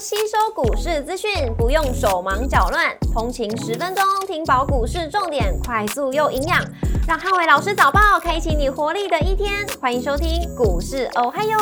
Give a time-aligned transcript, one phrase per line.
[0.00, 6.64] 吸收股市资讯，不用手忙脚乱，通勤十分钟听饱股市重点，快速又营养，
[7.08, 9.66] 让汉伟老师早报开启你活力的一天。
[9.80, 11.58] 欢迎收听股市哦嗨哟，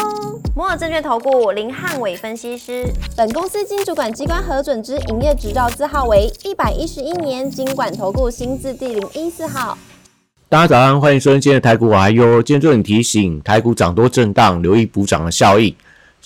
[0.54, 2.84] 摩尔证券投顾林汉伟分析师，
[3.16, 9.78] 本公司经主管机关核准之营业执照字号为一百一十一年经管投顾新字第零一四号。
[10.50, 12.42] 大家早上，欢迎收听今天的台股哦嗨哟。
[12.42, 15.74] 今天重点提醒，台股涨多震荡，留意补涨的效应。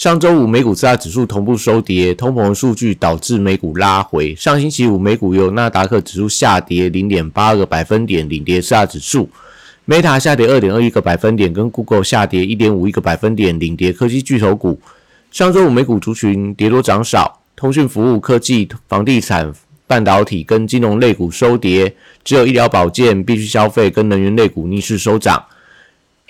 [0.00, 4.34] 上周五美股四大指数同步收跌，通膨数据导致美股拉回。
[4.34, 9.28] 上星期五美股由纳达克指数下跌零点八个百分点领跌四大指数
[9.86, 14.80] ，Meta 下跌二点二一个百分点，跟 Google 下跌一点五一个百分点领跌科技巨头股。
[15.30, 19.52] 上周五美股族群跌多涨少，通讯服务、科技、房地产、
[19.86, 25.44] 半导体跟金融类股收跌，只有医疗保健、必需消费跟能源类股逆势收涨。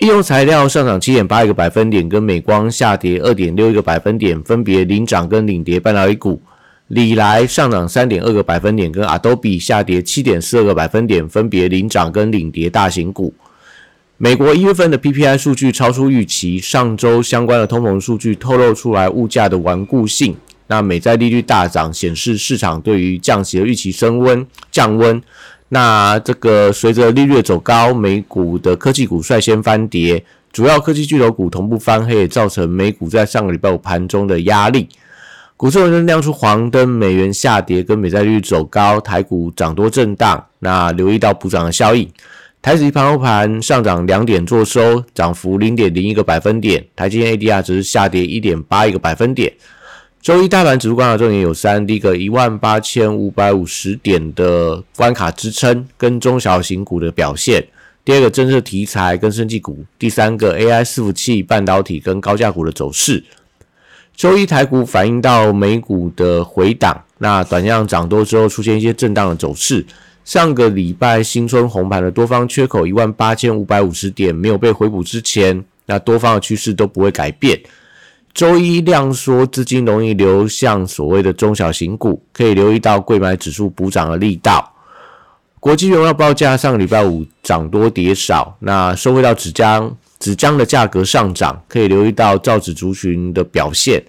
[0.01, 6.41] 应用材料上涨七点八一个百分点，跟美光下跌二点六一个百分点，分别领涨跟领跌半导体股。
[6.87, 13.31] 里来上涨三点二个百分点，跟 Adobe 下跌七点四二个百分点，分别领涨跟领跌大型股。
[14.17, 20.35] 美国一月份的 PPI 数据超出预期，上周相关的通膨数据透露出来物价的顽固性。
[20.65, 25.21] 那美债利率大涨，显示市场对于降息的预期升温降温。
[25.73, 34.89] 那这个随着利率走高，美股的科技股率先翻跌，主要科技巨头股同步翻黑，造成美股在上个礼拜五盘中的压力。
[35.55, 40.45] 股市仍然亮出黄灯，美元下跌跟美债利率走高，台股涨多震荡。
[40.59, 42.05] 那留意到补涨的效应，
[42.61, 49.53] 台指盘后盘上涨两点做收，涨幅零点零一个百分点，台积电 ADR 只是下跌一点八一个百分点。
[50.21, 57.59] 周一大盘指数关卡重点有三：第一个一万八千五百五十点的关卡支撑跟中小型股的表现；
[58.05, 63.23] 第二个政策题材跟生技股；第三个 AI 伺服器、半导体跟高价股的走势。
[64.15, 69.83] 周一台股反映到美股的回档，那短量涨多之后出现一些震荡的走势。
[70.23, 77.59] 上个礼拜新春红盘的多方缺口一万八千五百五十点没有被回补之前，那多方的趋势都不会改变。
[78.33, 84.67] 周一量缩，资金容易流向所谓的中小型股，可以留意到贵买指数补涨的力道。
[85.59, 94.03] 国际原料报价上个礼拜五涨多跌少，那收回到纸浆，纸浆的价格上涨，可以留意到造纸族群的表现。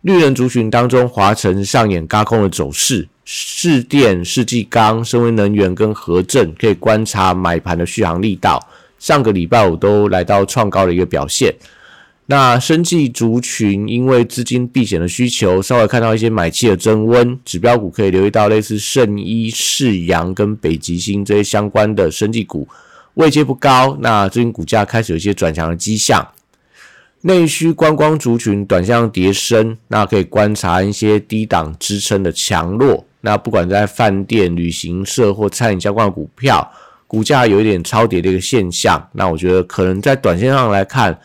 [0.00, 8.60] 绿人族群当中，华晨上演高空的走势，市电、世纪钢、深威能源跟和正可以观察买盘的续航力道。
[8.98, 11.54] 上个礼拜五都来到创高的一个表现。
[12.28, 22.66] 那生技族群因为资金避险的需求，稍微看到一些买气的增温，指标股可以留意到类似圣医、世阳跟北极星这些相关的生技股，
[23.14, 26.26] 位阶不高，那最近股价开始有一些转强的迹象。
[27.20, 33.06] 内需观光族群短向叠升，那可以观察一些低档支撑的强弱。
[33.20, 36.72] 那不管在饭店、旅行社或餐饮相关的股票，
[37.06, 41.16] 股价有一点超跌的一个现象，那我觉得可能在短线上来看。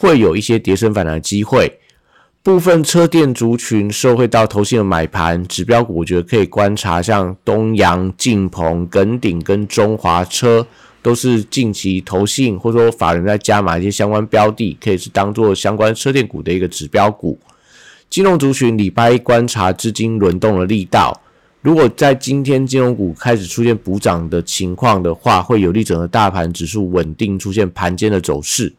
[0.00, 1.78] 会有一些跌升反弹的机会，
[2.42, 10.66] 部分车电族群受惠到投信的买盘，指标股我觉得可以观察，像东阳、晋鹏、耿鼎跟中华车，
[11.02, 17.38] 都是近期投信或者说法人在加码一些相关标的，可以是当做相关车电股的一个指标股。
[18.08, 21.20] 金融族群礼拜一观察资金轮动的力道，
[21.60, 28.72] 如果在今天金融股开始出现补涨的情况的话，会有利整个大盘指数稳定出现盘间的走势。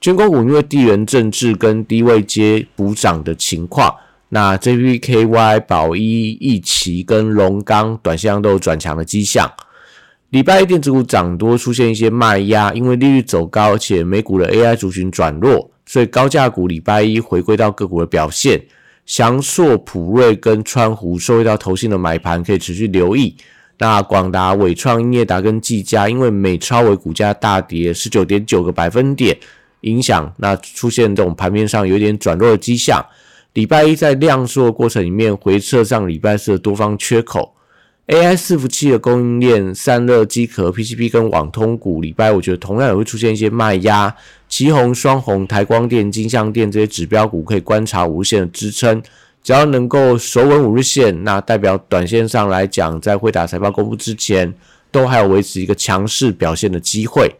[0.00, 3.94] 军工股因为地缘政治跟低位接补涨的情况，
[4.28, 9.50] 那 JPKY、宝一、易奇跟龙钢短线上都有转强的迹象。
[10.30, 18.60] 礼拜一电子股涨多，出现一些卖压，因为利率走高，而且美股的 AI 族群转弱，所以高价股礼拜一回归到个股的表现。
[19.06, 23.36] 翔硕、普瑞跟川湖受到投信的买盘，可以持续留意。
[23.78, 29.36] 那广达、伟创、英业达跟技嘉，因为美超为股价大跌十九点九个百分点。
[29.86, 33.04] 影响那出现这种盘面上有点转弱的迹象。
[33.54, 37.54] 礼拜一在量缩的过程里面回撤上礼拜四的多方缺口。
[38.08, 44.14] AI 伺服器的供应链散热机壳 PCB 跟网通股，礼拜我觉得同样也会出现一些卖压。
[44.48, 49.02] 旗红、双红、台光电、金相电这些指标股可以观察五日线的支撑，
[49.42, 54.54] 只要能够守稳五日线，那代表短线上来讲，在会打财报公布之前，
[54.92, 57.34] 都还有维持一个强势表现的机会。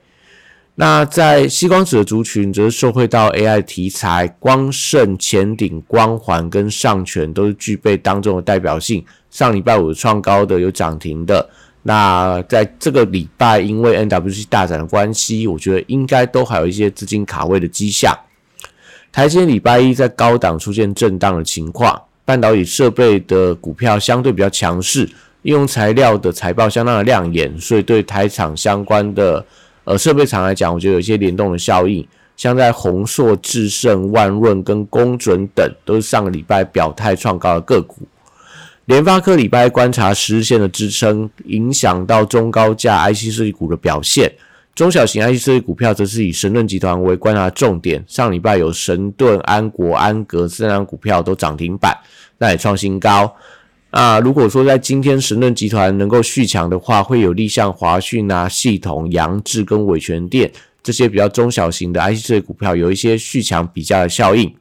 [0.79, 9.03] 那在吸光子的族群，则是受惠到 AI 题材，光盛、前顶、光环跟上权都是具备当中的代表性。
[9.31, 11.49] 上礼拜五创高的有涨停的，
[11.83, 18.15] 那在这个礼拜因为 NWC 大展的关系，我觉得应该都还有一些资金卡位的迹象。
[19.11, 25.09] 台积礼拜一在高档出现震荡的情况，半导体设备的股票相对比较强势，
[25.41, 29.43] 应用材料的财报相当的亮眼，所以对台厂相关的
[29.87, 32.07] 呃设备厂来讲，我觉得有一些联动的效应。
[32.37, 38.07] 像在宏硕、智胜、万润跟公准等，都是上个礼拜表态创高的个股。
[38.85, 44.31] 联发科礼拜观察十日线的支撑，影响到中高价 IC 设计股的表现。
[44.75, 48.05] 中小型 IC 设计股票则是以神盾集团为观察重点。
[48.07, 51.97] 上礼拜有神盾、安国、安格这两股票都涨停板，
[52.37, 53.35] 那也创新高。
[53.99, 60.53] 那如果说在今天神盾集团能够续强的话，会有利像华讯啊、系统、扬智跟伟全电。
[60.83, 64.55] 这些比较中小型的 IC 设计股票有一些续强比价的效应。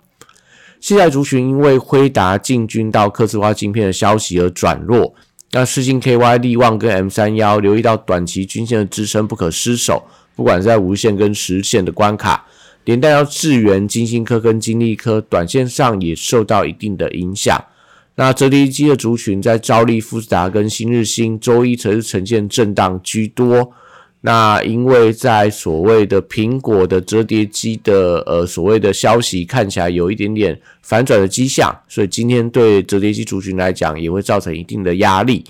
[0.79, 5.13] 现在族群因为辉达进军到刻字化晶片的消息而转弱。
[5.51, 10.01] 那世星 KY、力旺跟 M 三幺留意到短期均线的支撑不可失守，
[10.33, 12.45] 不管是在无线跟实线的关卡，
[12.85, 17.61] 连带到智源、金星科跟金利科，短线上也受到一定的影响。
[18.15, 23.71] 那折叠机的族群在兆利、富士达跟新日新周一则是呈现震荡居多。
[24.21, 35.43] 那因为在所谓的苹果的折叠机的呃所谓的消息看起来有一点点反转的迹象，所以今天对折叠机族群来讲也会造成一定的压力。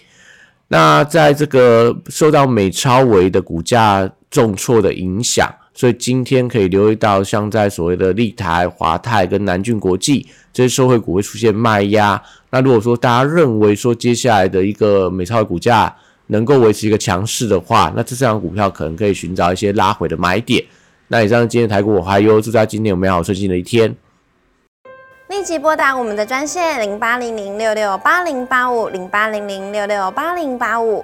[0.67, 12.19] 那在这个受到美超维的股价重挫的影响，所以今天可以留意到像在所谓的立台、华泰跟南俊国际这些受惠股会出现卖压。
[12.49, 15.93] 那如果说大家认为说接下来的一个美超的股价，
[16.27, 20.63] 能够维持一个强势的话，那这张股票可能可以寻找一些拉回的买点。
[21.09, 23.93] 那以上今天台股我还有祝大家今天有美好顺心的一天。
[25.27, 31.03] 立即拨打我们的专线零八零零六六八零八五零八零零六六八零八五。